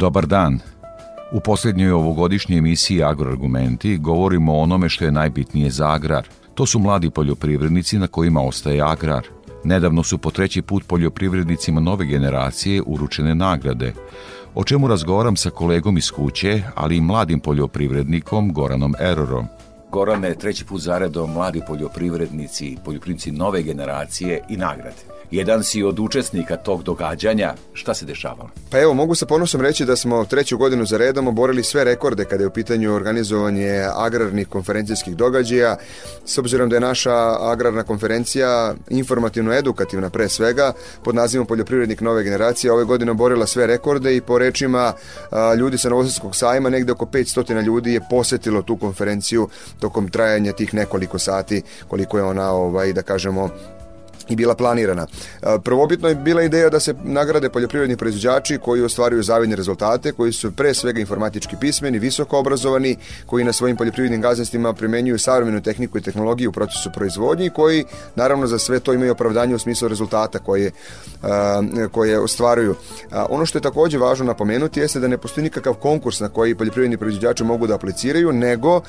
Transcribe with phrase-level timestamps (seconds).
[0.00, 0.58] Dobar dan.
[1.32, 6.28] U posljednjoj ovogodišnjoj emisiji Agroargumenti govorimo o onome što je najbitnije za agrar.
[6.54, 9.26] To su mladi poljoprivrednici na kojima ostaje agrar.
[9.64, 13.92] Nedavno su po treći put poljoprivrednicima nove generacije uručene nagrade,
[14.54, 19.46] o čemu razgovaram sa kolegom iz kuće, ali i mladim poljoprivrednikom Goranom Erorom.
[19.90, 25.19] Gorane, treći put zaredom mladi poljoprivrednici, poljoprivrednici nove generacije i nagrade.
[25.30, 27.54] Jedan si od učesnika tog događanja.
[27.72, 28.50] Šta se dešavalo?
[28.70, 32.24] Pa evo, mogu sa ponosom reći da smo treću godinu za redom oborili sve rekorde
[32.24, 35.76] kada je u pitanju organizovanje agrarnih konferencijskih događaja.
[36.24, 40.72] S obzirom da je naša agrarna konferencija informativno-edukativna pre svega,
[41.04, 44.92] pod nazivom Poljoprivrednik nove generacije, ove godine oborila sve rekorde i po rečima
[45.58, 49.48] ljudi sa Novosadskog sajma, negde oko 500 ljudi je posetilo tu konferenciju
[49.80, 53.50] tokom trajanja tih nekoliko sati, koliko je ona, ovaj, da kažemo,
[54.30, 55.06] i bila planirana.
[55.64, 60.52] Prvobitno je bila ideja da se nagrade poljoprivredni proizvođači koji ostvaruju zavidne rezultate, koji su
[60.52, 66.00] pre svega informatički pismeni, visoko obrazovani, koji na svojim poljoprivrednim gazdinstvima primenjuju savremenu tehniku i
[66.00, 70.38] tehnologiju u procesu proizvodnje i koji naravno za sve to imaju opravdanje u smislu rezultata
[70.38, 70.70] koje,
[71.92, 72.74] koje ostvaruju.
[73.28, 76.96] Ono što je takođe važno napomenuti jeste da ne postoji nikakav konkurs na koji poljoprivredni
[76.96, 78.80] proizvođači mogu da apliciraju, nego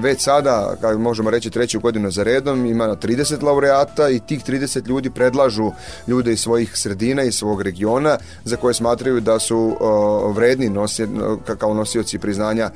[0.00, 4.88] već sada, možemo reći treću godinu za redom, ima 30 laureata i tih 30 30
[4.88, 5.70] ljudi predlažu
[6.06, 9.76] ljude iz svojih sredina i svog regiona za koje smatraju da su
[10.34, 11.06] vredni nosi,
[11.58, 12.70] kao nosioci priznanja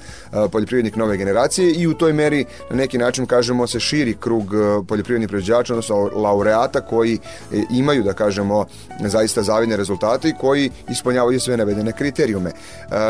[0.52, 4.44] poljoprivrednik nove generacije i u toj meri na neki način kažemo se širi krug
[4.88, 8.66] poljoprivrednih proizvođača odnosno laureata koji e, imaju da kažemo
[9.00, 12.52] zaista zavidne rezultate i koji ispunjavaju sve navedene kriterijume.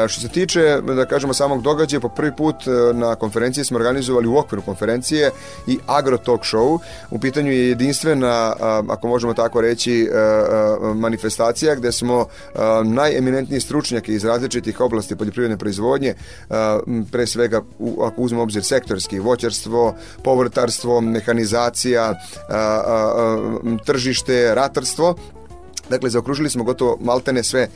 [0.08, 4.28] Što se tiče da kažemo samog događaja po prvi put e, na konferenciji smo organizovali
[4.28, 5.30] u okviru konferencije
[5.66, 6.78] i Agro Talk Show.
[7.10, 8.54] U pitanju je jedinstvena
[8.88, 15.16] ako možemo tako reći, e, e, manifestacija gde smo e, najeminentniji stručnjaki iz različitih oblasti
[15.16, 16.14] poljoprivredne proizvodnje,
[17.12, 17.62] pre svega
[18.00, 19.94] ako uzmemo obzir sektorski, voćarstvo,
[20.24, 22.14] povrtarstvo, mehanizacija,
[23.84, 25.14] tržište, ratarstvo,
[25.90, 27.68] Dakle, zaokružili smo gotovo maltene sve e,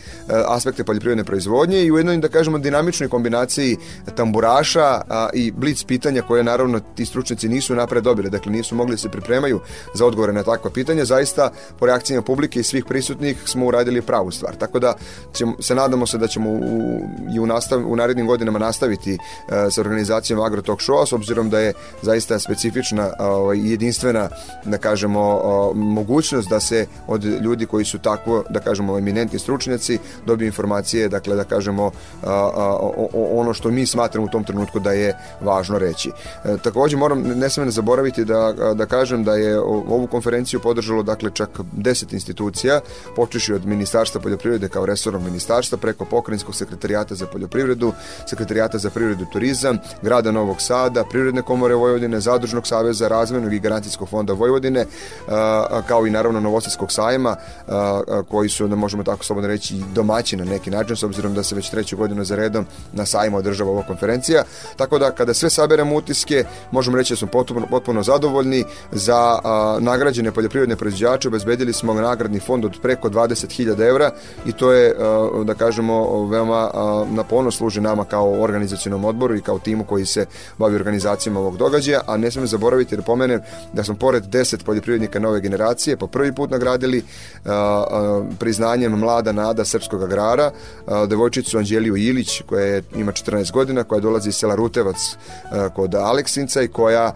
[0.47, 3.76] aspekte poljoprivredne proizvodnje i u jednoj, da kažemo, dinamičnoj kombinaciji
[4.15, 5.00] tamburaša
[5.32, 9.09] i blic pitanja koje naravno ti stručnjaci nisu napred dobili, dakle nisu mogli da se
[9.09, 9.60] pripremaju
[9.94, 14.31] za odgovore na takva pitanja, zaista po reakcijama publike i svih prisutnih smo uradili pravu
[14.31, 14.54] stvar.
[14.54, 14.94] Tako da
[15.34, 17.00] ćemo, se nadamo se da ćemo u,
[17.34, 21.50] i u, nastav, u narednim godinama nastaviti a, sa organizacijom Agro Talk Show, s obzirom
[21.50, 21.72] da je
[22.03, 24.28] zaista specifična ovaj, i jedinstvena,
[24.65, 29.99] da kažemo, a, mogućnost da se od ljudi koji su tako, da kažemo, eminentni stručnjaci
[30.27, 31.91] dobiju informacije, dakle, da kažemo,
[32.22, 33.09] a, a, o,
[33.41, 36.10] ono što mi smatramo u tom trenutku da je važno reći.
[36.44, 41.03] E, takođe, moram, ne smem ne zaboraviti da, da kažem da je ovu konferenciju podržalo,
[41.03, 42.81] dakle, čak 10 institucija,
[43.16, 47.93] počeši od Ministarstva poljoprivrede kao resornog ministarstva, preko pokrajinskog sekretarijata za poljoprivredu,
[48.27, 53.59] sekretarijata za privredu i turizam, grada Novog Sada, Privredne komore Vojvodine, Zadružnog saveza, Razvojnog i
[53.59, 54.87] Garancijskog fonda Vojvodine,
[55.28, 57.37] a, kao i naravno Novosadskog sajma,
[58.31, 61.55] koji su, da možemo tako slobodno reći, domaći na neki način, s obzirom da se
[61.55, 64.45] već treću godinu za redom na sajmu održava ova konferencija.
[64.77, 68.65] Tako da, kada sve saberemo utiske, možemo reći da smo potpuno, potpuno zadovoljni.
[68.93, 74.11] Za a, nagrađene poljoprivredne proizvođače obezbedili smo nagradni fond od preko 20.000 evra
[74.47, 79.37] i to je, a, da kažemo, veoma a, na ponos služi nama kao organizacionom odboru
[79.37, 80.27] i kao timu koji se
[80.59, 83.41] bavi organizacijama ovog događaja, a ne smemo zaboraviti da pomenem
[83.72, 87.04] da smo pored 10 poljoprivrednika nove generacije po prvi put nagradili
[88.38, 90.50] priznanjem mlada nada srpskog agrara,
[91.09, 95.16] devojčicu Anđeliju Ilić koja ima 14 godina, koja dolazi iz sela Rutevac
[95.74, 97.12] kod Aleksinca i koja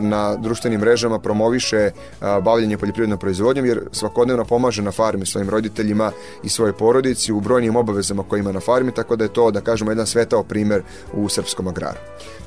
[0.00, 1.90] na društvenim mrežama promoviše
[2.20, 6.12] bavljanje poljoprivrednom proizvodnjom jer svakodnevno pomaže na farmi svojim roditeljima
[6.42, 9.60] i svojoj porodici u brojnim obavezama koje ima na farmi, tako da je to, da
[9.60, 10.82] kažemo, jedan svetao primer
[11.12, 11.98] u srpskom agraru.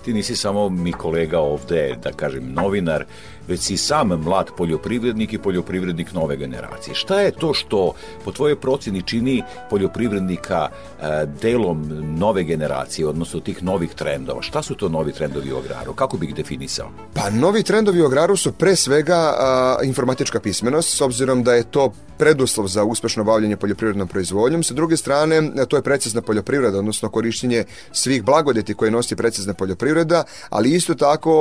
[0.06, 3.06] Ti nisi samo mi kolega ovde, da kažem, novinar,
[3.48, 6.96] već si sam mlad poljoprivrednik i poljoprivrednik nove generacije.
[6.96, 7.94] Šta je to što
[8.26, 14.42] po tvojoj proceni čini poljoprivrednika e, delom nove generacije, odnosno tih novih trendova?
[14.42, 15.94] Šta su to novi trendovi u agraru?
[15.94, 16.81] Kako bi ih definisao?
[16.82, 17.12] Ticao?
[17.14, 21.64] Pa novi trendovi u agraru su pre svega a, informatička pismenost, s obzirom da je
[21.64, 24.64] to preduslov za uspešno bavljanje poljoprivrednom proizvodnjom.
[24.64, 30.24] Sa druge strane, to je precizna poljoprivreda, odnosno korišćenje svih blagodeti koje nosi precizna poljoprivreda,
[30.50, 31.34] ali isto tako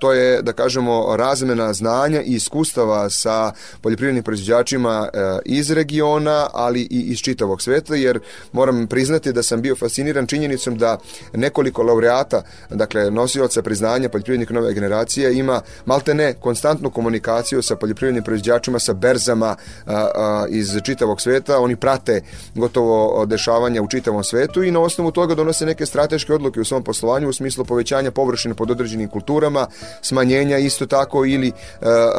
[0.00, 6.80] to je, da kažemo, razmena znanja i iskustava sa poljoprivrednim proizvođačima e, iz regiona, ali
[6.80, 8.20] i iz čitavog sveta, jer
[8.52, 10.98] moram priznati da sam bio fasciniran činjenicom da
[11.32, 18.78] nekoliko laureata, dakle nosioca priznanja poljoprivrednih nove generacije ima maltene konstantnu komunikaciju sa poljoprivrednim proizvođačima,
[18.78, 19.56] sa berzama,
[20.48, 22.22] iz čitavog sveta, oni prate
[22.54, 26.82] gotovo dešavanja u čitavom svetu i na osnovu toga donose neke strateške odluke u svom
[26.82, 29.66] poslovanju u smislu povećanja površine pod određenim kulturama,
[30.02, 31.52] smanjenja isto tako ili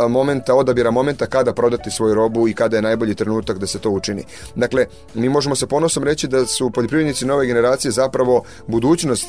[0.09, 3.89] momenta, odabira momenta kada prodati svoju robu i kada je najbolji trenutak da se to
[3.89, 4.23] učini.
[4.55, 9.27] Dakle, mi možemo sa ponosom reći da su poljoprivrednici nove generacije zapravo budućnost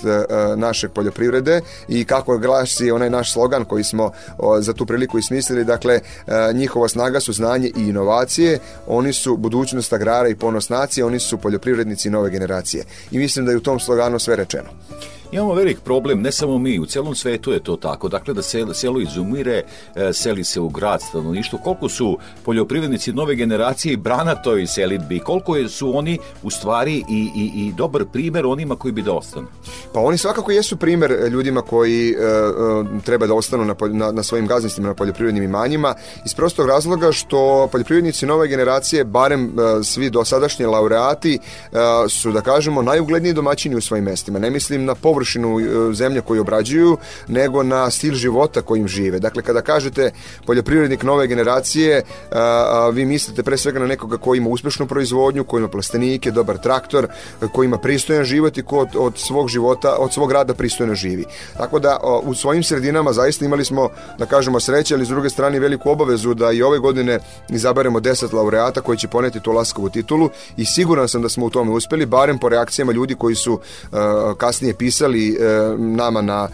[0.56, 4.10] naše poljoprivrede i kako glasi onaj naš slogan koji smo
[4.60, 6.00] za tu priliku ismislili, dakle,
[6.54, 11.38] njihova snaga su znanje i inovacije oni su budućnost agrara i ponos nacije, oni su
[11.38, 12.84] poljoprivrednici nove generacije.
[13.10, 14.68] I mislim da je u tom sloganu sve rečeno.
[15.32, 18.08] Imamo velik problem, ne samo mi, u celom svetu je to tako.
[18.08, 19.62] Dakle, da selo, selo izumire,
[19.96, 21.58] e, seli se u grad stanovništvo.
[21.64, 25.18] Koliko su poljoprivrednici nove generacije brana toj selitbi?
[25.18, 29.46] Koliko su oni u stvari i, i, i dobar primer onima koji bi da ostanu?
[29.94, 34.22] Pa oni svakako jesu primer ljudima koji e, e, treba da ostanu na, na, na
[34.22, 35.94] svojim gazdinstvima, na poljoprivrednim imanjima,
[36.24, 41.38] iz prostog razloga što poljoprivrednici nove generacije, barem e, svi dosadašnji laureati, e,
[42.08, 44.38] su, da kažemo, najugledniji domaćini u svojim mestima.
[44.38, 46.96] Ne mislim na površinu površinu e, zemlje koju obrađuju,
[47.28, 49.18] nego na stil života kojim žive.
[49.18, 50.10] Dakle, kada kažete
[50.46, 55.60] poljoprivrednik nove generacije, a, vi mislite pre svega na nekoga koji ima uspešnu proizvodnju, koji
[55.60, 57.08] ima plastenike, dobar traktor,
[57.52, 61.24] koji ima pristojan život i ko od, od svog života, od svog rada pristojno živi.
[61.56, 63.88] Tako da u svojim sredinama zaista imali smo,
[64.18, 67.18] da kažemo, sreće, ali s druge strane veliku obavezu da i ove godine
[67.48, 71.50] izaberemo 10 laureata koji će poneti tu laskovu titulu i siguran sam da smo u
[71.50, 73.98] tome uspeli, barem po reakcijama ljudi koji su uh,
[74.38, 76.48] kasnije pisali pisali e, nama na,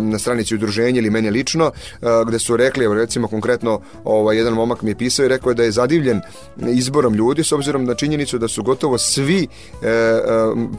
[0.00, 4.54] na stranici udruženja ili meni lično, e, gde su rekli, evo recimo konkretno ovaj, jedan
[4.54, 6.20] momak mi je pisao i rekao da je zadivljen
[6.68, 9.48] izborom ljudi s obzirom na činjenicu da su gotovo svi e,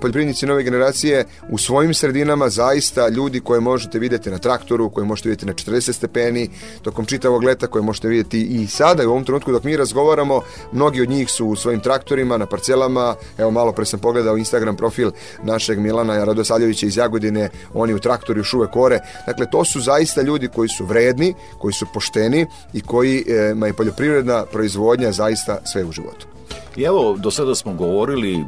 [0.01, 5.29] poljoprivrednici nove generacije u svojim sredinama zaista ljudi koje možete vidjeti na traktoru, koje možete
[5.29, 6.49] vidjeti na 40 stepeni,
[6.81, 10.41] tokom čitavog leta koje možete vidjeti i sada i u ovom trenutku dok mi razgovaramo,
[10.71, 14.75] mnogi od njih su u svojim traktorima, na parcelama, evo malo pre sam pogledao Instagram
[14.75, 15.11] profil
[15.44, 19.00] našeg Milana Radosaljevića Đurića iz Jagodine, oni u traktoru još uvek ore.
[19.28, 23.68] Dakle, to su zaista ljudi koji su vredni, koji su pošteni i koji e, ma
[23.68, 26.28] je poljoprivredna proizvodnja zaista sve u životu.
[26.75, 28.45] I evo, do sada smo govorili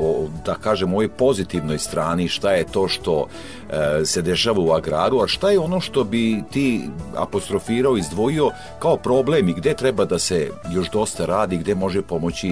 [0.00, 5.20] o, da kažem, ovoj pozitivnoj strani, šta je to što e, se dešava u agraru,
[5.20, 10.18] a šta je ono što bi ti apostrofirao, izdvojio kao problem i gde treba da
[10.18, 12.50] se još dosta radi, gde može pomoći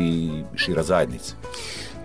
[0.56, 1.34] šira zajednica?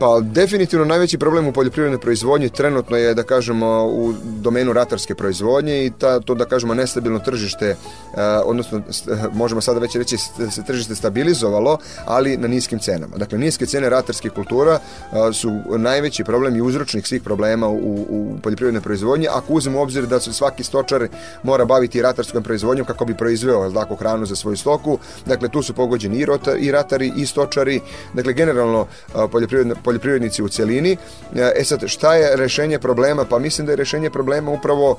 [0.01, 5.85] Pa definitivno najveći problem u poljoprivrednoj proizvodnji trenutno je da kažemo u domenu ratarske proizvodnje
[5.85, 7.77] i ta, to da kažemo nestabilno tržište, eh,
[8.45, 8.81] odnosno
[9.33, 10.17] možemo sada već reći
[10.51, 13.17] se tržište stabilizovalo, ali na niskim cenama.
[13.17, 18.37] Dakle, niske cene ratarskih kultura eh, su najveći problem i uzročnik svih problema u, u
[18.43, 21.07] poljoprivrednoj proizvodnji, ako uzmemo u obzir da se svaki stočar
[21.43, 24.97] mora baviti ratarskom proizvodnjom kako bi proizveo tako hranu za svoju stoku.
[25.25, 27.81] Dakle, tu su pogođeni i, rota, i ratari i stočari.
[28.13, 30.97] Dakle, generalno eh, poljoprivredna poljoprivrednici u celini.
[31.35, 33.25] E sad, šta je rešenje problema?
[33.25, 34.97] Pa mislim da je rešenje problema upravo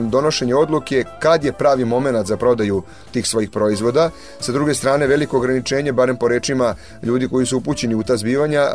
[0.00, 2.82] donošenje odluke kad je pravi moment za prodaju
[3.12, 4.10] tih svojih proizvoda.
[4.40, 8.66] Sa druge strane, veliko ograničenje, barem po rečima ljudi koji su upućeni u ta zbivanja,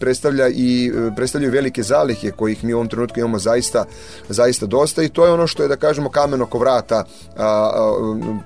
[0.00, 3.84] predstavlja i predstavljaju velike zalihe kojih mi u ovom trenutku imamo zaista,
[4.28, 7.04] zaista dosta i to je ono što je, da kažemo, kamen oko vrata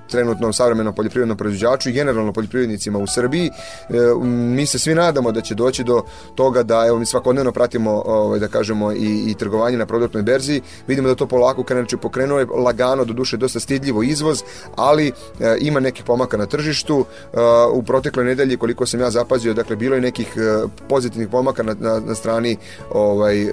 [0.09, 3.47] trenutnom savremenom poljoprivrednom proizvođaču i generalno poljoprivrednicima u Srbiji.
[3.47, 3.93] E,
[4.25, 6.03] mi se svi nadamo da će doći doći do
[6.35, 10.61] toga da evo mi svakodnevno pratimo ovaj da kažemo i, i trgovanje na produktnoj berzi.
[10.87, 14.43] Vidimo da to polako kreće pokrenuo je lagano do duše dosta stidljivo izvoz
[14.75, 17.05] ali e, ima nekih pomaka na tržištu.
[17.33, 17.37] E,
[17.73, 21.75] u protekloj nedelji koliko sam ja zapazio dakle bilo je nekih e, pozitivnih pomaka na,
[21.79, 22.57] na, na strani
[22.91, 23.51] ovaj e,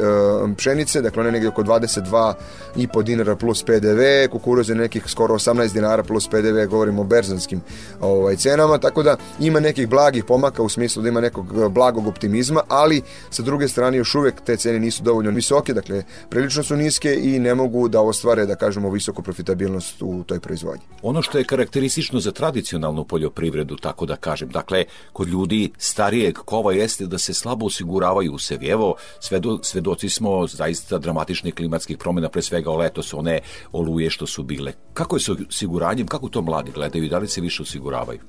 [0.56, 1.02] pšenice.
[1.02, 2.34] Dakle one negde oko 22
[2.76, 7.04] i po dinara plus PDV kukuruz je nekih skoro 18 dinara plus PDV govorimo o
[7.04, 7.60] berzanskim
[8.00, 12.60] ovaj, cenama, tako da ima nekih blagih pomaka u smislu da ima nekog blagog optimizma,
[12.68, 17.14] ali sa druge strane još uvek te cene nisu dovoljno visoke, dakle prilično su niske
[17.22, 20.84] i ne mogu da ostvare, da kažemo, visoku profitabilnost u toj proizvodnji.
[21.02, 26.72] Ono što je karakteristično za tradicionalnu poljoprivredu, tako da kažem, dakle, kod ljudi starijeg kova
[26.72, 28.38] jeste da se slabo osiguravaju u.
[28.70, 33.40] Evo, svedo, svedoci smo zaista dramatičnih klimatskih promjena, pre svega o leto su one
[33.72, 34.72] oluje što su bile.
[34.94, 38.20] Kako je sa osiguranjem, kako to mladi gledaju i da li se više osiguravaju?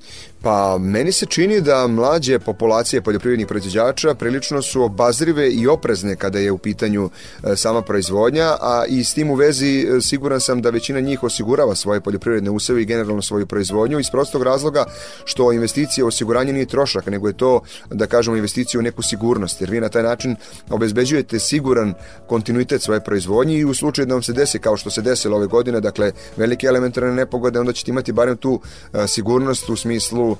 [0.42, 6.38] Pa, meni se čini da mlađe populacije poljoprivrednih proizvođača prilično su obazrive i oprezne kada
[6.38, 7.10] je u pitanju
[7.44, 11.22] e, sama proizvodnja, a i s tim u vezi e, siguran sam da većina njih
[11.22, 14.84] osigurava svoje poljoprivredne useve i generalno svoju proizvodnju iz prostog razloga
[15.24, 17.60] što investicija osiguranje nije trošak, nego je to,
[17.90, 20.36] da kažemo, investicija u neku sigurnost, jer vi na taj način
[20.70, 21.94] obezbeđujete siguran
[22.26, 25.46] kontinuitet svoje proizvodnje i u slučaju da vam se desi kao što se desilo ove
[25.46, 28.60] godine, dakle velike elementarne nepogode, onda ćete imati barem tu
[28.92, 30.36] a, sigurnost u smislu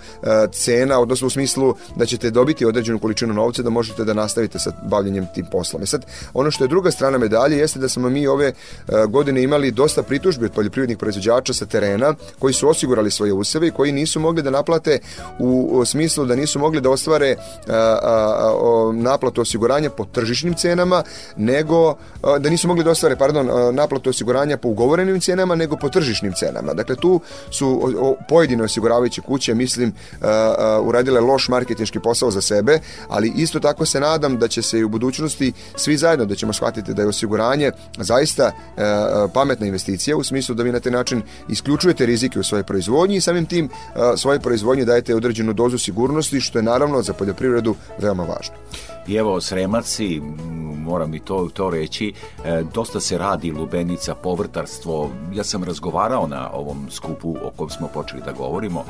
[0.53, 4.73] cena, odnosno u smislu da ćete dobiti određenu količinu novca da možete da nastavite sa
[4.83, 5.83] bavljenjem tim poslom.
[5.83, 8.53] E sad, ono što je druga strana medalje jeste da smo mi ove
[8.89, 13.69] a, godine imali dosta pritužbi od poljoprivrednih proizvođača sa terena koji su osigurali svoje useve
[13.69, 14.99] i koji nisu mogli da naplate
[15.39, 17.37] u, smislu da nisu mogli da ostvare
[17.69, 21.03] a, naplatu osiguranja po tržišnim cenama,
[21.37, 26.33] nego da nisu mogli da ostvare, pardon, naplatu osiguranja po ugovorenim cenama, nego po tržišnim
[26.33, 26.75] cenama.
[26.75, 27.93] Dakle, tu su
[28.29, 29.93] pojedine osiguravajuće kuće, mislim,
[30.83, 32.79] uradile loš marketinški posao za sebe,
[33.11, 36.53] ali isto tako se nadam da će se i u budućnosti svi zajedno da ćemo
[36.53, 41.23] shvatiti da je osiguranje zaista a, pametna investicija u smislu da vi na taj način
[41.49, 46.41] isključujete rizike u svojoj proizvodnji i samim tim a, svojoj proizvodnji dajete određenu dozu sigurnosti
[46.41, 48.55] što je naravno za poljoprivredu veoma važno.
[49.07, 50.21] I evo, Sremaci,
[50.81, 52.13] moram i to, to reći,
[52.45, 55.11] e, dosta se radi lubenica, povrtarstvo.
[55.35, 58.85] Ja sam razgovarao na ovom skupu o kojem smo počeli da govorimo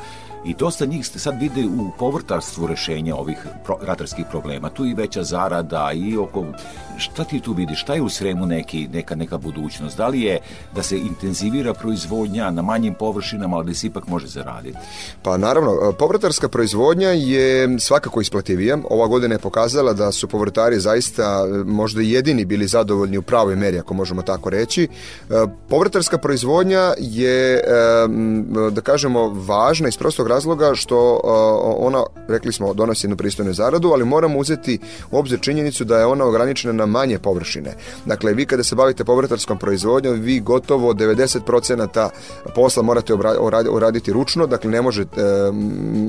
[0.45, 4.69] i dosta njih ste sad vide u povrtarstvu rešenja ovih pro, ratarskih problema.
[4.69, 6.45] Tu i veća zarada i oko...
[6.97, 7.81] Šta ti tu vidiš?
[7.81, 9.97] Šta je u Sremu neki, neka, neka budućnost?
[9.97, 10.39] Da li je
[10.75, 14.77] da se intenzivira proizvodnja na manjim površinama, ali da se ipak može zaraditi?
[15.23, 18.77] Pa naravno, povrtarska proizvodnja je svakako isplativija.
[18.89, 23.79] Ova godina je pokazala da su povrtari zaista možda jedini bili zadovoljni u pravoj meri,
[23.79, 24.87] ako možemo tako reći.
[25.69, 27.63] Povrtarska proizvodnja je,
[28.71, 31.19] da kažemo, važna iz prostog razloga što
[31.77, 34.79] ona, rekli smo, donosi jednu pristojnu zaradu, ali moramo uzeti
[35.11, 37.75] u obzir činjenicu da je ona ograničena na manje površine.
[38.05, 42.09] Dakle, vi kada se bavite povrtarskom proizvodnjom, vi gotovo 90%
[42.55, 43.13] posla morate
[43.69, 45.05] uraditi ručno, dakle ne može e,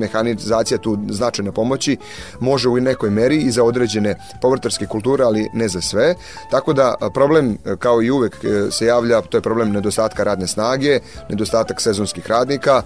[0.00, 1.97] mehanizacija tu značajno pomoći,
[2.41, 6.14] može u nekoj meri i za određene povrtarske kulture, ali ne za sve.
[6.50, 11.00] Tako da problem, kao i uvek e, se javlja, to je problem nedostatka radne snage,
[11.29, 12.83] nedostatak sezonskih radnika,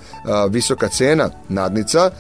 [0.51, 2.11] visoka cena nadnica,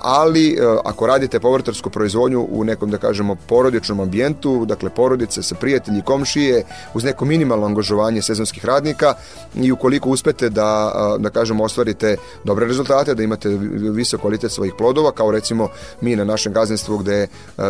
[0.00, 5.54] ali e, ako radite povrtarsku proizvodnju u nekom, da kažemo, porodičnom ambijentu, dakle porodice sa
[5.54, 9.14] prijatelji, komšije, uz neko minimalno angažovanje sezonskih radnika
[9.54, 13.48] i ukoliko uspete da, da kažemo, ostvarite dobre rezultate, da imate
[13.92, 15.68] visok kvalitet svojih plodova, kao recimo
[16.00, 17.26] mi na našem gazdinstvu gde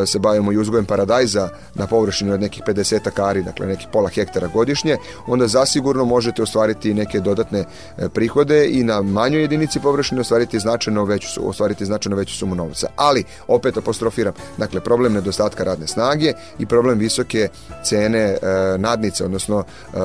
[0.07, 4.49] se bavimo i uzgojem paradajza na površini od nekih 50 kari, dakle nekih pola hektara
[4.49, 10.61] godišnje, onda zasigurno možete ostvariti neke dodatne e, prihode i na manjoj jedinici površine ostvariti
[10.77, 12.89] značajno veću, ostvariti značajno veću sumu novca.
[12.97, 17.49] Ali, opet apostrofiram, dakle, problem nedostatka radne snage i problem visoke
[17.85, 18.39] cene e,
[18.79, 20.03] nadnice, odnosno e, e,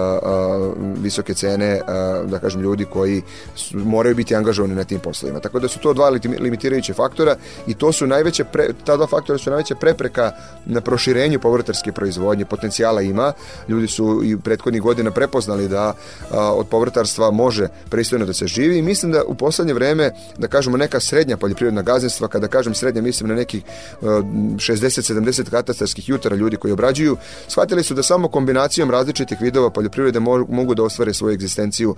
[1.02, 1.82] visoke cene, e,
[2.26, 3.22] da kažem, ljudi koji
[3.56, 5.40] su, moraju biti angažovani na tim poslovima.
[5.40, 6.10] Tako da su to dva
[6.40, 7.36] limitirajuće faktora
[7.68, 10.32] i to su najveće, pre, ta dva faktora su najveća prepreka
[10.66, 12.46] na proširenju povrtarske proizvodnje.
[12.46, 13.34] Potencijala ima,
[13.68, 15.94] ljudi su i prethodnih godina prepoznali da
[16.32, 20.48] a, od povrtarstva može pristojno da se živi i mislim da u poslednje vreme, da
[20.62, 23.64] kažemo neka srednja poljoprivredna gazdinstva, kada kažem srednja mislim na nekih
[24.02, 30.76] 60-70 katastarskih jutara ljudi koji obrađuju, shvatili su da samo kombinacijom različitih vidova poljoprivrede mogu
[30.76, 31.96] da ostvare svoju egzistenciju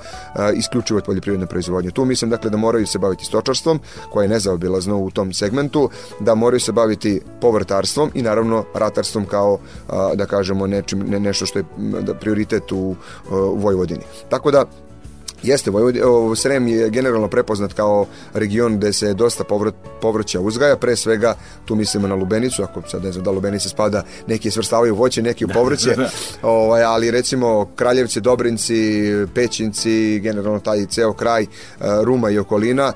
[0.55, 1.91] isključivo od poljoprivredne proizvodnje.
[1.91, 3.79] Tu mislim dakle da moraju se baviti stočarstvom,
[4.11, 5.89] koje je nezaobilazno u tom segmentu,
[6.19, 9.59] da moraju se baviti povrtarstvom i naravno ratarstvom kao
[10.15, 11.65] da kažemo nečim, ne, nešto što je
[12.19, 12.95] prioritet u,
[13.31, 14.03] u Vojvodini.
[14.29, 14.65] Tako da
[15.43, 15.95] Jeste, Vojvod,
[16.37, 19.43] Srem je generalno prepoznat kao region gde se dosta
[20.01, 21.35] povrća uzgaja, pre svega
[21.65, 25.45] tu mislimo na lubenicu, ako sad ne znam da lubenica spada, neki svrstavaju voće, neki
[25.45, 25.95] u povrće,
[26.41, 31.45] ovaj, ali recimo Kraljevci, Dobrinci, Pećinci, generalno taj ceo kraj
[32.03, 32.93] Ruma i okolina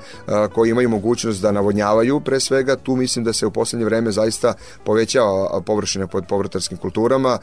[0.54, 4.54] koji imaju mogućnost da navodnjavaju pre svega, tu mislim da se u poslednje vreme zaista
[4.84, 7.38] povećava površine pod povrtarskim kulturama,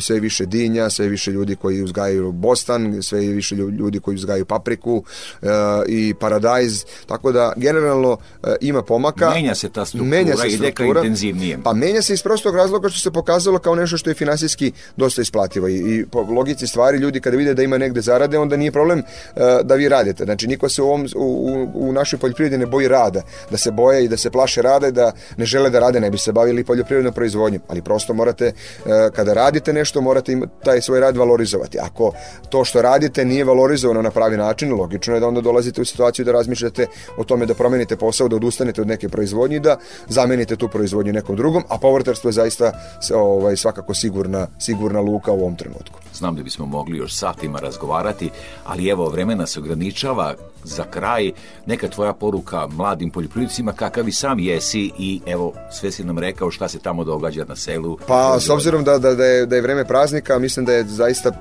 [0.00, 5.02] sve više dinja, sve više ljudi koji uzgajaju bostan, sve više ljudi koji uzgajaju papriku
[5.42, 5.46] e,
[5.88, 9.30] i paradajz, tako da generalno e, ima pomaka.
[9.30, 11.62] Menja se ta struktura, menja se ide ka intenzivnijem.
[11.62, 15.22] Pa menja se iz prostog razloga što se pokazalo kao nešto što je finansijski dosta
[15.22, 18.72] isplativo i, i po logici stvari ljudi kada vide da ima negde zarade, onda nije
[18.72, 20.24] problem uh, da vi radite.
[20.24, 24.04] Znači, niko se u, ovom, u, u našoj poljoprivredi ne boji rada, da se boje
[24.04, 26.64] i da se plaše rada i da ne žele da rade, ne bi se bavili
[26.64, 31.78] poljoprivrednom proizvodnjom, ali prosto morate, uh, kada radite nešto, morate im, taj svoj rad valorizovati.
[31.78, 32.12] Ako
[32.48, 36.24] to što radite nije valorizovano na pravi način, logično je da onda dolazite u situaciju
[36.24, 39.76] da razmišljate o tome da promenite posao, da odustanete od neke proizvodnje da
[40.08, 42.72] zamenite tu proizvodnju nekom drugom, a povrtarstvo je zaista
[43.14, 45.98] ovaj, svakako sigurna, sigurna luka u ovom trenutku.
[46.14, 48.30] Znam da bismo mogli još satima razgovarati,
[48.64, 50.34] ali evo, vremena se ograničava.
[50.64, 51.32] Za kraj,
[51.66, 56.50] neka tvoja poruka mladim poljoprivrednicima, kakav i sam jesi i evo, sve si nam rekao
[56.50, 57.98] šta se tamo događa na selu.
[58.06, 61.32] Pa, s obzirom da, da, da, je, da je vreme praznika, mislim da je zaista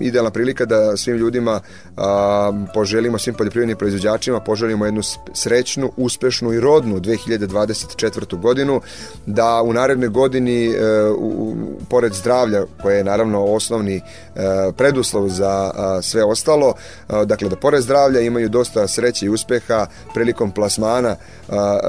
[0.00, 1.60] idealna prilika da svim ljudima
[1.96, 2.43] a,
[2.74, 5.02] poželimo, svim poljoprivrednim proizvođačima, poželimo jednu
[5.34, 8.40] srećnu, uspešnu i rodnu 2024.
[8.40, 8.80] godinu,
[9.26, 11.54] da u narednoj godini, e, u,
[11.90, 14.00] pored zdravlja, koje je naravno osnovni
[14.34, 15.70] E, preduslov za
[16.02, 16.74] sve ostalo,
[17.24, 21.16] dakle da pored zdravlja imaju dosta sreće i uspeha prilikom plasmana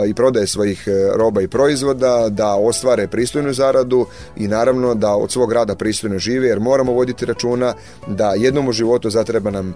[0.08, 5.32] i prodaje svojih e, roba i proizvoda, da ostvare pristojnu zaradu i naravno da od
[5.32, 7.74] svog rada pristojno žive, jer moramo voditi računa
[8.08, 9.74] da jednom u životu zatreba nam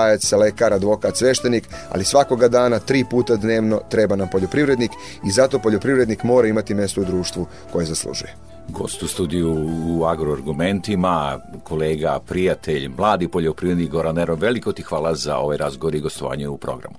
[0.00, 4.90] policajac, lekar, advokat, sveštenik, ali svakoga dana, tri puta dnevno treba nam poljoprivrednik
[5.26, 8.34] i zato poljoprivrednik mora imati mesto u društvu koje zaslužuje
[8.68, 14.34] gost u studiju u agroargumentima, kolega, prijatelj, mladi poljoprivrednik Goran Nero.
[14.34, 16.96] Veliko ti hvala za ovaj razgovor i gostovanje u programu.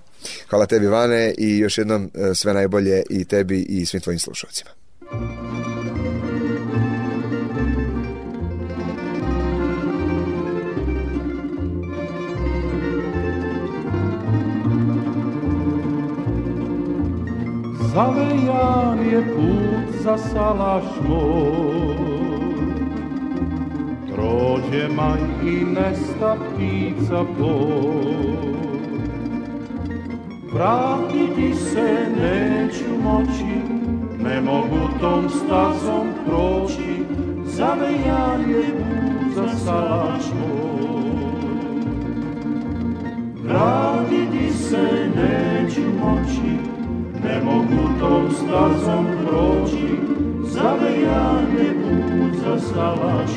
[0.49, 4.71] Hvala tebi, Vane, i još jednom e, sve najbolje i tebi i svim tvojim slušalcima.
[17.93, 21.95] Zavejan je put za salaš moj,
[24.15, 28.53] Prođe maj i nesta ptica poj.
[30.53, 33.55] Vratiti se neću moći,
[34.23, 37.05] ne mogu tom stazom proći,
[37.45, 41.11] Zavejan je put za salaš moj.
[43.43, 45.40] Vratiti se neću
[47.51, 49.97] mogu tom stazom proći,
[50.43, 53.31] zavejan je put za salaš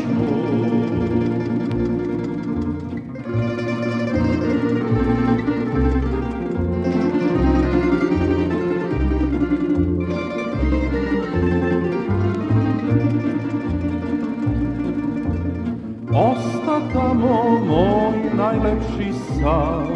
[16.12, 19.93] Osta tamo moj najlepši san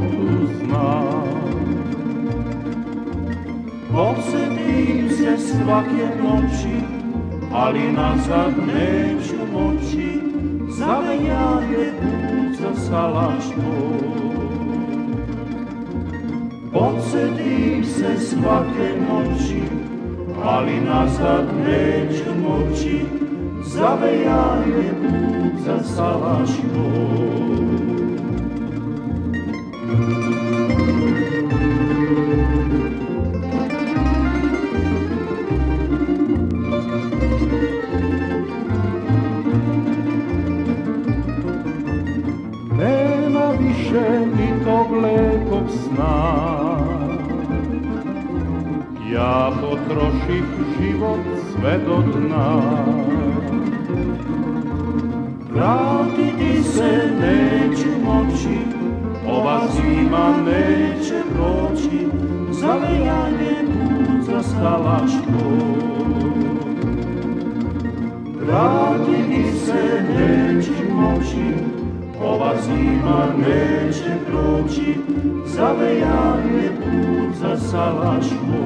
[0.00, 1.28] životu znam.
[3.92, 6.76] Posedim se svake noći,
[7.52, 10.20] ali nazad neću moći,
[10.70, 13.44] zavejan je put za salaš
[16.72, 19.62] Posedim se svake noći,
[20.44, 23.00] ali nazad neću moći,
[23.64, 27.97] zavejan je put za salaš Nema
[43.58, 46.48] više ni tog lepog sna.
[49.12, 50.44] Ja potroših
[50.80, 51.20] život
[51.52, 52.60] sve do dna.
[55.52, 58.77] Vratiti se neću moći,
[59.30, 62.06] ova zima neće proći,
[62.50, 65.48] zavejanje put za stalačko.
[68.40, 71.54] Vratiti se neću moći,
[72.22, 74.94] ova zima neće proći,
[75.46, 78.58] zavejanje put za salaško.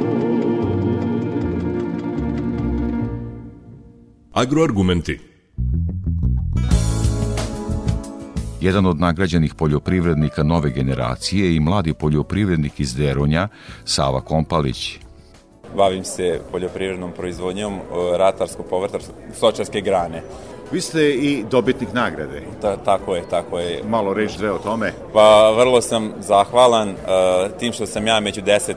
[4.32, 5.31] Agroargumenti
[8.62, 13.48] Jedan od nagrađenih poljoprivrednika nove generacije i mladi poljoprivrednik iz Deronja,
[13.84, 14.98] Sava Kompalić.
[15.76, 17.80] Bavim se poljoprivrednom proizvodnjom
[18.16, 20.22] ratarsko-povrtarsko stočarske grane.
[20.72, 22.42] Vi ste i dobitnik nagrade.
[22.60, 23.82] Ta, tako je, tako je.
[23.88, 24.92] Malo reći dve o tome.
[25.12, 26.96] Pa vrlo sam zahvalan uh,
[27.58, 28.76] tim što sam ja među deset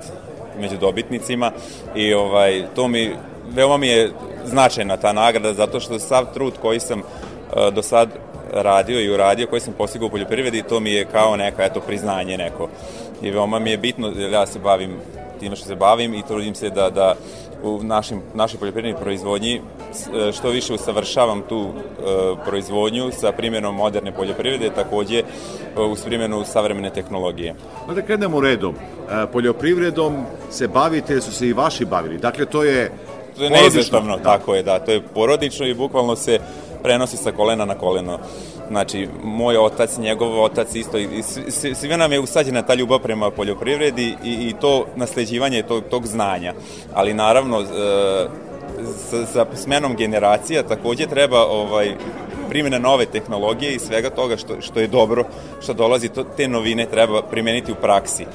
[0.59, 1.51] među dobitnicima
[1.95, 3.15] i ovaj to mi
[3.49, 4.11] veoma mi je
[4.45, 7.03] značajna ta nagrada zato što sav trud koji sam e,
[7.71, 8.09] do sad
[8.53, 12.37] radio i uradio, koje sam postigao u poljoprivredi, to mi je kao neka, eto, priznanje
[12.37, 12.69] neko.
[13.21, 14.97] I veoma mi je bitno, jer ja se bavim
[15.39, 17.15] time što se bavim i trudim se da, da
[17.63, 22.03] u našim, našoj poljoprivrednoj proizvodnji e, što više usavršavam tu e,
[22.45, 25.23] proizvodnju sa primjenom moderne poljoprivrede, takođe e,
[25.81, 27.55] uz primjenu savremene tehnologije.
[27.87, 28.75] Pa da krenemo redom.
[28.75, 32.17] E, poljoprivredom se bavite, su se i vaši bavili.
[32.17, 32.91] Dakle, to je
[33.37, 34.79] To je neizostavno, tako je, da.
[34.79, 36.39] To je porodično i bukvalno se
[36.85, 38.19] prenosi sa kolena na koleno.
[38.69, 41.23] Znači, moj otac, njegov otac isto, i
[41.75, 46.53] svima nam je usađena ta ljubav prema poljoprivredi i, i to nasleđivanje tog, tog znanja.
[46.93, 47.65] Ali naravno, e,
[49.09, 51.95] sa, sa smenom generacija takođe treba ovaj,
[52.49, 55.25] primjena nove tehnologije i svega toga što, što je dobro,
[55.61, 58.25] što dolazi, to, te novine treba primeniti u praksi.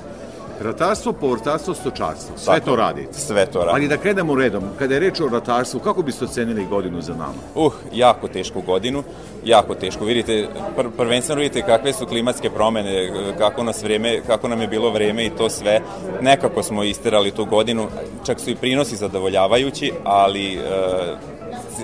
[0.60, 2.38] Ratarstvo, povrtarstvo, stočarstvo.
[2.38, 2.66] Sve Tako.
[2.66, 3.12] to radite.
[3.12, 3.70] Sve to radi.
[3.72, 4.62] Ali da krenemo redom.
[4.78, 7.34] Kada je reč o ratarstvu, kako biste ocenili godinu za nama?
[7.54, 9.02] Uh, jako tešku godinu,
[9.44, 10.04] jako teško.
[10.04, 14.90] Vidite, pr prvenstveno vidite kakve su klimatske promene, kako, nas vreme, kako nam je bilo
[14.90, 15.80] vreme i to sve.
[16.20, 17.86] Nekako smo isterali tu godinu,
[18.26, 20.60] čak su i prinosi zadovoljavajući, ali e,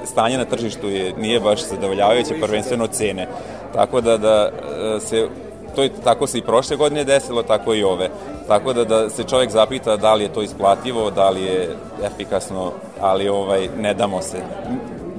[0.04, 3.28] stanje na tržištu je, nije baš zadovoljavajuće, prvenstveno cene.
[3.72, 4.50] Tako da, da
[4.96, 5.28] e, se
[5.76, 8.10] to je, tako se i prošle godine desilo, tako i ove.
[8.46, 12.72] Tako da, da se čovjek zapita da li je to isplativo, da li je efikasno,
[13.00, 14.38] ali ovaj, ne damo se.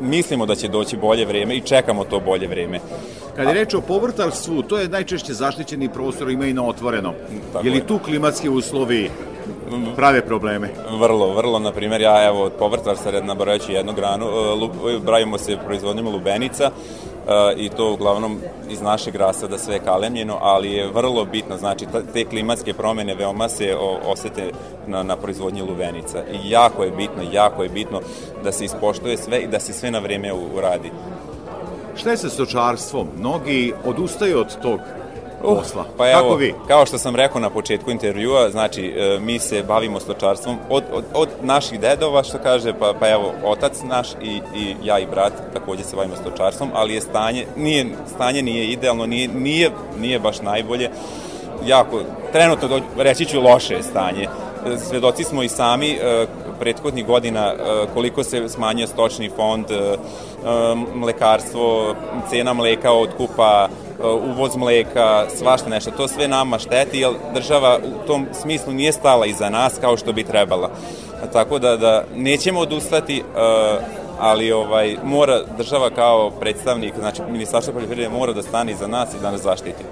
[0.02, 2.80] Mislimo da će doći bolje vreme i čekamo to bolje vreme.
[3.36, 7.13] Kada je reč o povrtarstvu, to je najčešće zaštićeni prostor, ima i na otvorenom.
[7.54, 9.12] Tako je li tu klimatski uslovi
[9.95, 10.69] prave probleme?
[10.99, 14.69] Vrlo, vrlo, na primjer, ja evo od povrtarstva red nabrajaću jednu granu, e, lu,
[15.06, 16.71] bravimo se proizvodnjom lubenica e,
[17.58, 22.73] i to uglavnom iz našeg rasada sve kalemljeno, ali je vrlo bitno, znači te klimatske
[22.73, 23.75] promene veoma se
[24.06, 24.51] osete
[24.88, 28.01] na, na proizvodnji lubenica i jako je bitno, jako je bitno
[28.43, 30.91] da se ispoštuje sve i da se sve na vreme uradi.
[31.95, 33.08] Šta je sa stočarstvom?
[33.17, 34.80] Mnogi odustaju od tog
[35.41, 35.86] posla.
[35.97, 36.54] Pa evo, Kako vi?
[36.67, 41.04] kao što sam rekao na početku intervjua, znači e, mi se bavimo stočarstvom od, od,
[41.13, 45.34] od naših dedova, što kaže, pa, pa evo, otac naš i, i ja i brat
[45.54, 50.41] takođe se bavimo stočarstvom, ali je stanje, nije, stanje nije idealno, nije, nije, nije baš
[50.41, 50.89] najbolje,
[51.65, 54.23] jako, trenutno, reći ću, loše je stanje.
[54.23, 56.26] E, Svedoci smo i sami e,
[56.60, 59.98] prethodnih godina e, koliko se smanjio stočni fond, e, e,
[60.96, 61.96] mlekarstvo,
[62.30, 63.67] cena mleka od kupa,
[64.34, 65.91] uvoz mleka, svašta nešto.
[65.91, 70.13] To sve nama šteti, jer država u tom smislu nije stala iza nas kao što
[70.13, 70.70] bi trebala.
[71.34, 73.24] Tako da, da nećemo odustati,
[74.20, 79.22] ali ovaj mora država kao predstavnik, znači Ministarstvo poljoprivrede mora da stane iza nas i
[79.22, 79.84] da nas zaštiti.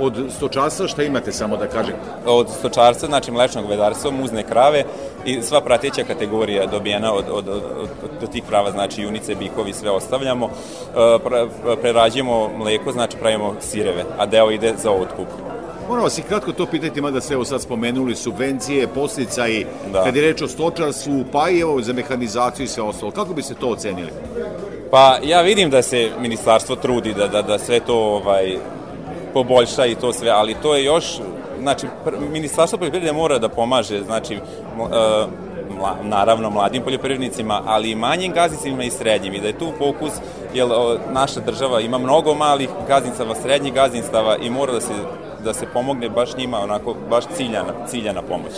[0.00, 1.94] Od stočarstva šta imate samo da kažem?
[2.26, 4.84] Od stočarstva, znači mlečnog vedarstva, muzne krave
[5.24, 7.88] i sva prateća kategorija dobijena od, od, od, od,
[8.22, 10.46] od tih prava, znači junice, bikovi, sve ostavljamo.
[10.46, 11.48] E, pre-
[11.82, 15.26] prerađujemo mleko, znači pravimo sireve, a deo ide za otkup.
[15.88, 20.04] Moram vas i kratko to pitati, mada ste evo sad spomenuli subvencije, posticaji, Da.
[20.04, 23.12] kad je reč o stočarstvu, pa i evo za mehanizaciju i sve ostalo.
[23.12, 24.10] Kako biste to ocenili?
[24.90, 28.58] Pa ja vidim da se ministarstvo trudi da, da, da sve to ovaj,
[29.32, 31.20] poboljša i to sve, ali to je još,
[31.60, 31.86] znači,
[32.32, 34.38] ministarstvo poljoprivrede mora da pomaže, znači,
[34.78, 35.26] ml- e,
[35.78, 39.34] mla, naravno mladim poljoprivrednicima, ali i manjim gazdinstvima i srednjim.
[39.34, 40.12] I da je tu fokus,
[40.54, 40.68] jer
[41.12, 44.92] naša država ima mnogo malih gazdinstava, srednjih gazdinstava i mora da se
[45.44, 48.52] da se pomogne baš njima onako baš ciljana, ciljana pomoć.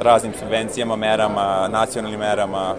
[0.00, 2.74] Raznim subvencijama, merama, nacionalnim merama,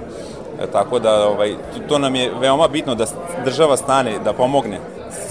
[0.62, 1.56] E, tako da ovaj,
[1.90, 3.06] to, nam je veoma bitno da
[3.46, 4.80] država stane, da pomogne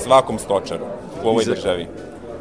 [0.02, 0.84] svakom stočaru
[1.24, 1.86] u ovoj I za- državi.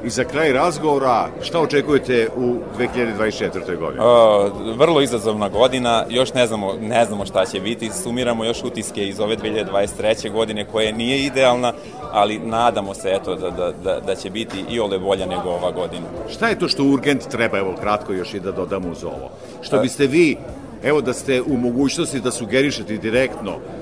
[0.04, 3.78] I za kraj razgovora, šta očekujete u 2024.
[3.80, 4.04] godini?
[4.04, 9.08] Uh, vrlo izazovna godina, još ne znamo, ne znamo šta će biti, sumiramo još utiske
[9.08, 10.32] iz ove 2023.
[10.32, 11.74] godine koje nije idealna,
[12.12, 15.72] ali nadamo se eto da, da, da, da će biti i ole bolja nego ova
[15.72, 16.06] godina.
[16.30, 19.30] Šta je to što urgent treba, evo kratko još i da dodamo uz ovo?
[19.62, 20.38] Što biste vi,
[20.84, 23.81] evo da ste u mogućnosti da sugerišete direktno e,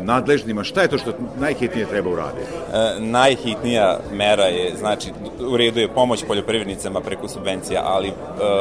[0.00, 2.46] nadležnima, šta je to što najhitnije treba uraditi?
[2.74, 5.10] E, najhitnija mera je, znači,
[5.52, 8.12] u redu je pomoć poljoprivrednicama preko subvencija, ali e,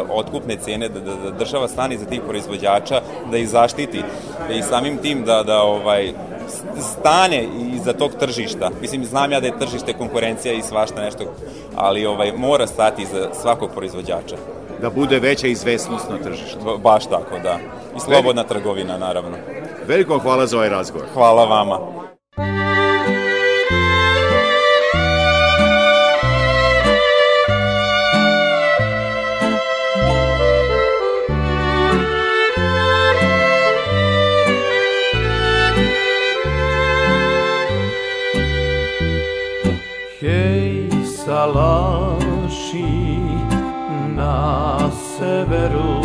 [0.09, 4.03] otkupne cene, da, da, da država stani za tih proizvođača, da ih zaštiti
[4.53, 6.13] i samim tim da, da ovaj,
[6.79, 8.69] stane iza tog tržišta.
[8.81, 11.23] Mislim, znam ja da je tržište konkurencija i svašta nešto,
[11.75, 14.35] ali ovaj mora stati iza svakog proizvođača.
[14.81, 16.59] Da bude veća izvesnost na tržištu.
[16.65, 17.59] Ba- Baš tako, da.
[17.97, 19.37] I slobodna trgovina, naravno.
[19.89, 21.07] Veliko hvala za ovaj razgovor.
[21.13, 21.79] Hvala vama.
[41.25, 42.83] salaši
[44.15, 45.98] na severu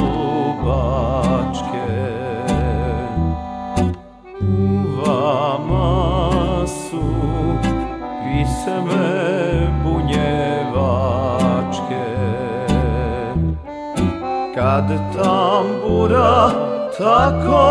[14.88, 16.51] Kad tambura
[16.99, 17.64] tako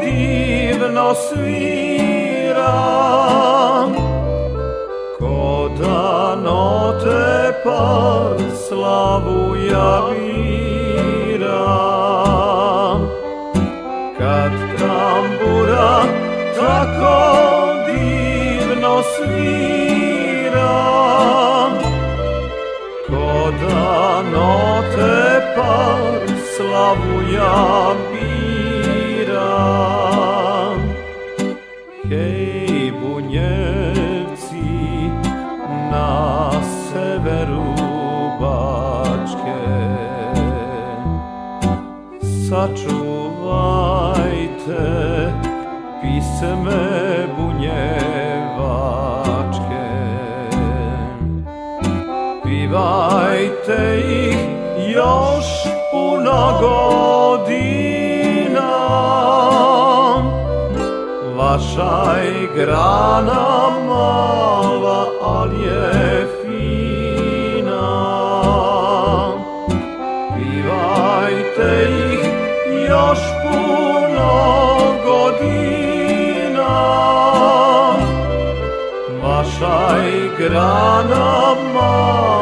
[0.00, 2.72] divno svira
[5.18, 8.36] Ko da note par
[8.68, 10.19] slavu javira
[27.50, 29.50] javira
[32.10, 34.70] Hej, bunjevci
[35.90, 37.70] na severu
[42.50, 44.86] Sačuvajte
[46.02, 46.82] pisme
[47.36, 48.09] bunjevačke
[61.80, 67.88] Vaša grana mala, ali je fina.
[70.36, 72.24] Pivajte ih
[72.88, 74.32] još puno
[75.04, 76.72] godina.
[79.22, 79.96] Vaša
[80.38, 82.39] grana mala,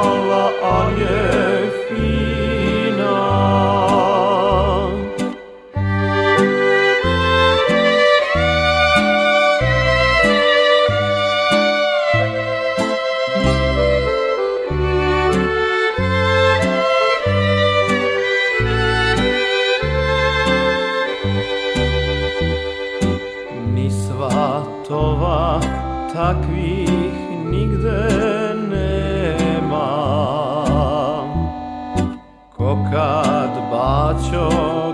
[33.71, 34.49] baćo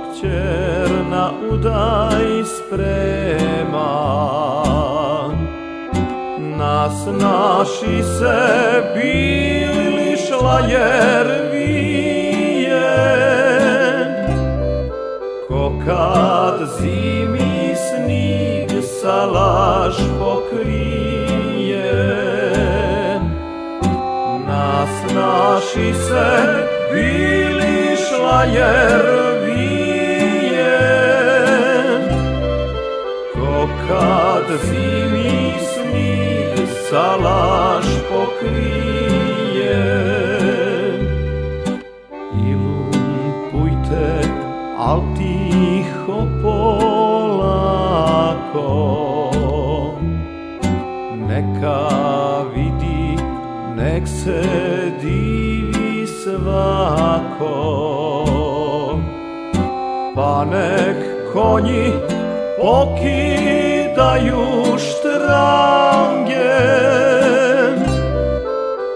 [0.04, 3.94] kćer na udaj sprema.
[6.38, 12.84] Nas naši se bili šlajer vije.
[15.48, 21.94] Ko kad zimi snig salaš pokrije.
[24.46, 26.26] Nas naši se
[26.92, 27.63] bili
[28.35, 29.05] šlajer
[29.47, 30.79] vije
[33.35, 39.85] Ko kad zimi snig salaš pokrije.
[42.47, 44.07] I lumpujte,
[44.79, 46.70] al tiho polako.
[51.29, 51.83] Neka
[52.55, 53.16] vidi,
[53.77, 54.42] nek se
[55.03, 57.84] divi svako
[60.44, 61.00] Pa nek
[61.33, 61.92] konji
[62.61, 64.44] pokidaju
[64.78, 66.61] štrange.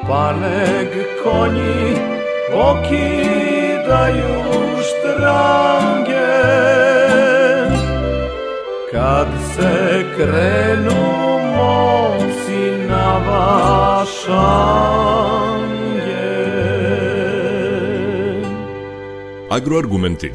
[0.08, 0.92] Pa nek
[1.24, 1.98] konji
[2.52, 4.34] pokidaju
[4.82, 6.38] štrange.
[8.92, 9.74] Kad se
[10.16, 11.02] krenu
[11.58, 12.21] momci
[19.50, 20.32] Agroargumenti.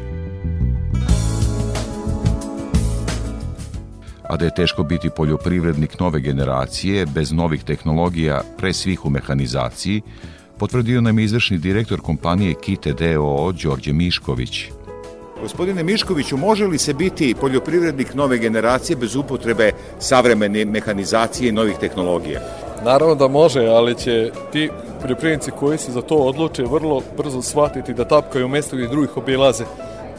[4.29, 10.01] a da je teško biti poljoprivrednik nove generacije bez novih tehnologija, pre svih u mehanizaciji,
[10.57, 14.65] potvrdio nam je izvršni direktor kompanije Kite DOO Đorđe Mišković.
[15.41, 21.75] Gospodine Miškoviću, može li se biti poljoprivrednik nove generacije bez upotrebe savremene mehanizacije i novih
[21.79, 22.66] tehnologija?
[22.87, 24.69] Naravno da može, ali će ti
[25.01, 29.17] poljoprivrednici koji se za to odluče vrlo brzo shvatiti da tapkaju u mestu gdje drugih
[29.17, 29.63] obilaze.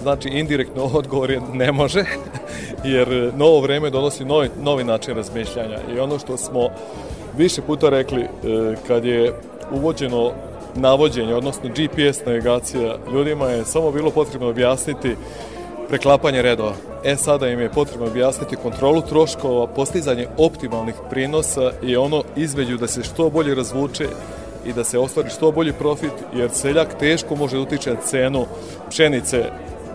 [0.02, 2.04] Znači, indirektno odgovor je ne može,
[2.84, 5.78] jer novo vreme donosi novi, novi način razmišljanja.
[5.94, 6.68] I ono što smo
[7.36, 8.28] više puta rekli, e,
[8.86, 9.32] kad je
[9.72, 10.32] uvođeno
[10.74, 15.16] navođenje, odnosno GPS navigacija, ljudima je samo bilo potrebno objasniti
[15.88, 16.72] preklapanje redova.
[17.04, 22.86] E sada im je potrebno objasniti kontrolu troškova, postizanje optimalnih prinosa i ono između da
[22.86, 24.08] se što bolje razvuče
[24.66, 28.46] i da se ostvari što bolji profit, jer seljak teško može da utiče na cenu
[28.90, 29.44] pšenice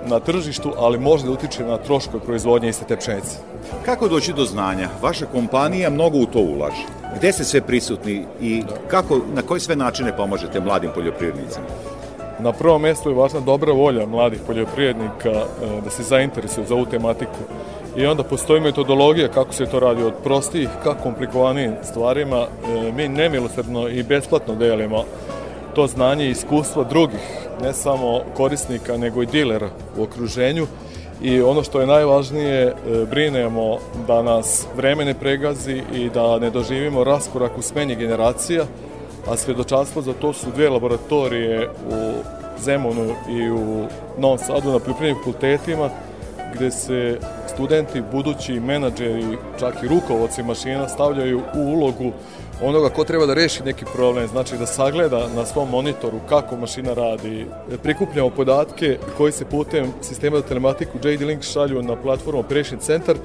[0.06, 3.38] na tržištu, ali može da utiče na troškove proizvodnje iste te pšenice.
[3.86, 4.90] Kako doći do znanja?
[5.02, 6.86] Vaša kompanija mnogo u to ulaže.
[7.16, 11.66] Gde ste sve prisutni i kako, na koje sve načine pomažete mladim poljoprivrednicima?
[12.44, 15.46] Na prvom mjestu je važna dobra volja mladih poljoprivrednika e,
[15.84, 17.40] da se zainteresuju za ovu tematiku.
[17.98, 22.38] I onda postoji metodologija kako se to radi od prostih ka komplikovanijim stvarima.
[22.38, 25.04] E, mi nemilosrdno i besplatno delimo
[25.76, 30.68] to znanje i iskustvo drugih, ne samo korisnika, nego i dilera u okruženju.
[31.22, 32.74] I ono što je najvažnije, e,
[33.10, 33.78] brinemo
[34.08, 38.66] da nas vreme ne pregazi i da ne doživimo raskorak u smenji generacija,
[39.28, 42.14] a svedočanstvo za to su dve laboratorije u
[42.60, 45.90] Zemunu i u Novom Sadu na pripremnim fakultetima,
[46.56, 47.20] gde se
[47.54, 52.12] studenti, budući menadžeri, čak i rukovodci mašina stavljaju u ulogu
[52.62, 56.94] onoga ko treba da reši neki problem, znači da sagleda na svom monitoru kako mašina
[56.94, 57.48] radi.
[57.84, 63.18] Prikupljamo podatke koji se putem sistema za telematiku JD Link šalju na platformu Operation Center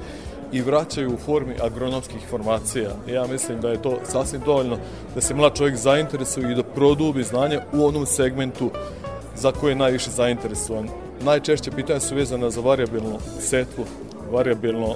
[0.51, 2.89] i vraćaju u formi agronomskih informacija.
[3.07, 4.77] Ja mislim da je to sasvim dovoljno
[5.15, 8.71] da se mlad čovjek zainteresuje i da produbi znanje u onom segmentu
[9.35, 10.89] za koje je najviše zainteresovan.
[11.21, 13.85] Najčešće pitanja su vezana za variabilnu setvu,
[14.31, 14.95] variabilno e,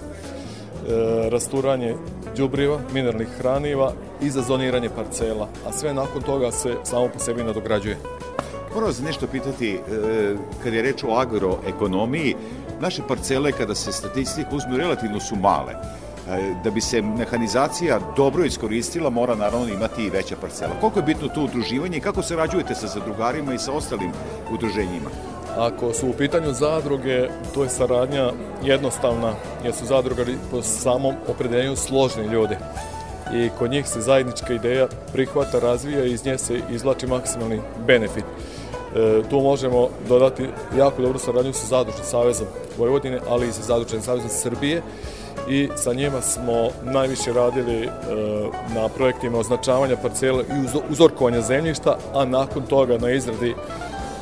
[1.29, 1.95] rasturanje
[2.37, 7.43] đubriva, mineralnih hraniva i za zoniranje parcela, a sve nakon toga se samo po sebi
[7.43, 7.97] nadograđuje.
[8.73, 9.79] Moram vas nešto pitati, e,
[10.63, 12.35] kad je reč o agroekonomiji,
[12.81, 15.73] naše parcele kada se statistik uzme relativno su male.
[16.29, 20.73] E, da bi se mehanizacija dobro iskoristila, mora naravno imati i veća parcela.
[20.79, 24.11] Koliko je bitno to udruživanje i kako se rađujete sa zadrugarima i sa ostalim
[24.51, 25.09] udruženjima?
[25.57, 28.31] Ako su u pitanju zadruge, to je saradnja
[28.63, 29.33] jednostavna,
[29.63, 32.55] jer su zadrugari po samom opredeljenju složni ljudi.
[33.33, 38.25] I kod njih se zajednička ideja prihvata, razvija i iz nje se izlači maksimalni benefit.
[38.95, 44.01] E, tu možemo dodati jako dobru saradnju sa Zadružnim savezom Vojvodine, ali i sa Zadružnim
[44.01, 44.81] savezom Srbije
[45.49, 47.89] i sa njima smo najviše radili e,
[48.75, 53.55] na projektima označavanja parcela i uzorkovanja zemljišta, a nakon toga na izradi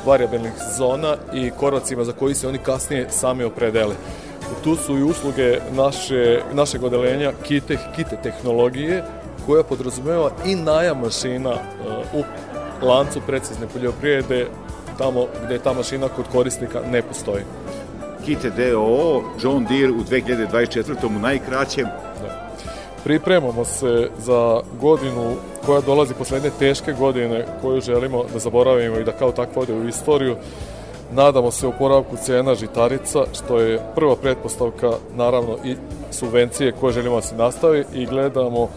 [0.06, 3.96] variabilnih zona i koracima za koji se oni kasnije sami opredele.
[4.64, 9.04] Tu su i usluge naše, našeg odelenja kite, kite tehnologije
[9.46, 11.58] koja podrazumeva i najam mašina uh,
[12.14, 12.24] u
[12.82, 14.48] lancu precizne poljoprivrede
[14.98, 17.44] tamo gde ta mašina kod korisnika ne postoji.
[18.26, 21.06] Kite DOO, John Deere u 2024.
[21.06, 21.86] u najkraćem.
[22.22, 22.52] Da.
[23.04, 29.04] Pripremamo se za godinu koja dolazi posle jedne teške godine koju želimo da zaboravimo i
[29.04, 30.36] da kao takva ode u istoriju.
[31.12, 35.76] Nadamo se oporavku cena žitarica, što je prva pretpostavka, naravno, i
[36.12, 38.70] subvencije koje želimo da se nastavi i gledamo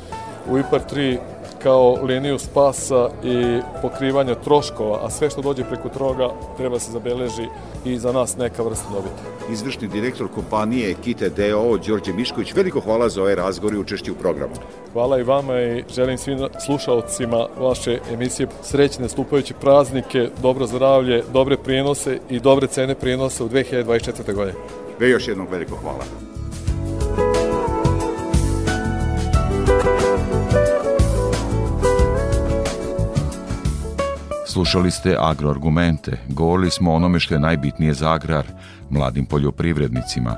[0.50, 1.18] u IPAR 3
[1.64, 7.46] kao liniju spasa i pokrivanja troškova, a sve što dođe preko toga treba se zabeleži
[7.84, 9.52] i za nas neka vrsta dobiti.
[9.52, 14.14] Izvršni direktor kompanije Kite DO, Đorđe Mišković, veliko hvala za ovaj razgovor i učešće u
[14.14, 14.54] programu.
[14.92, 21.56] Hvala i vama i želim svim slušalcima vaše emisije srećne nastupajuće praznike, dobro zdravlje, dobre
[21.56, 24.34] prijenose i dobre cene prijenosa u 2024.
[24.34, 24.58] godine.
[24.98, 26.04] Ve još jednog veliko hvala.
[34.54, 38.46] Slušali ste agroargumente, govorili smo o onome što je najbitnije za agrar,
[38.90, 40.36] mladim poljoprivrednicima.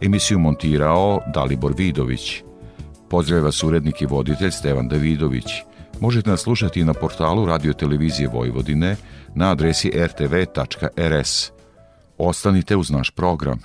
[0.00, 2.42] Emisiju montirao Dalibor Vidović.
[3.10, 5.46] Pozdravlja vas urednik i voditelj Stevan Davidović.
[6.00, 8.96] Možete nas slušati na portalu Radio Televizije Vojvodine
[9.34, 11.50] na adresi rtv.rs.
[12.18, 13.58] Ostanite uz naš program.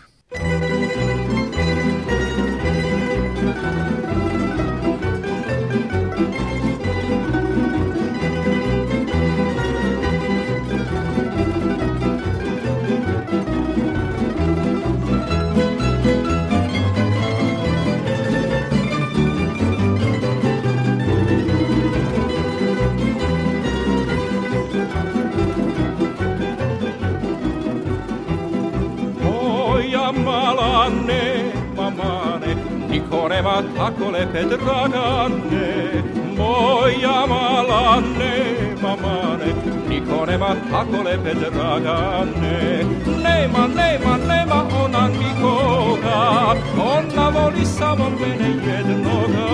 [33.62, 36.04] Nema tako lepe dragane,
[36.38, 39.54] moja mala nema mane,
[39.90, 42.84] niko nema tako lepe dragane.
[43.24, 49.48] Nema, nema, nema ona nikoga, ona voli samo mene jednoga.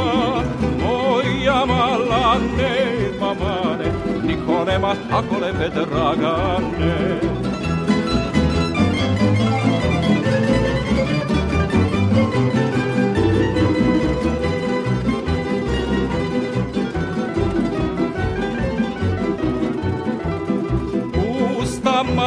[0.83, 3.91] Moja mala nema mane,
[4.23, 7.44] niko nema tako lepe dragane.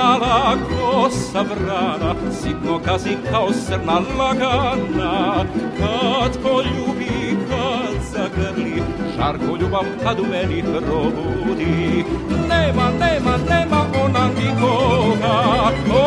[0.08, 5.44] Mala kosa sa vrana, sitno gazi kao srna lagana.
[5.78, 8.82] Kad poljubi, kad zagrli,
[9.16, 12.04] žarko ljubav kad u meni probudi.
[12.48, 15.36] Nema, nema, nema ona nikoga,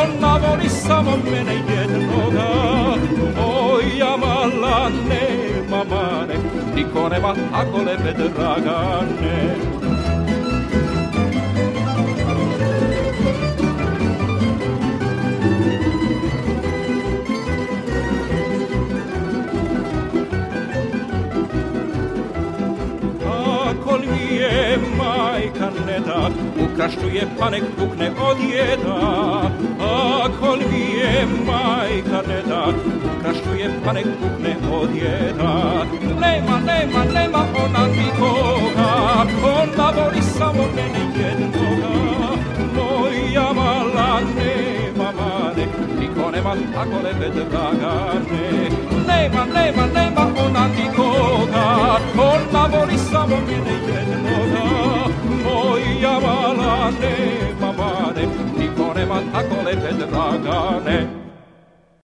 [0.01, 2.49] ona voli samo mene jednoga.
[3.37, 6.35] Moja mala nema mane,
[6.75, 9.80] niko nema tako lepe dragane.
[23.91, 26.29] Ako li mi je majka ne da,
[26.63, 28.95] ukraštuje pa nek pukne od jeda.
[30.23, 32.61] Ako li mi je majka ne da,
[33.17, 35.51] ukraštuje pa nek pukne od jeda.
[36.21, 38.91] Nema, nema, nema ona nikoga,
[39.43, 41.91] ona voli samo mene jednoga.
[42.75, 45.67] Moja mala nema mane,
[45.99, 49.00] niko nema tako lepe dragane.
[49.11, 51.65] Nema, nema, nema ona nikoga,
[52.17, 54.63] ona voli samo mene jednoga.
[55.43, 61.20] Moja mala nema mane, niko nema tako lepe dragane.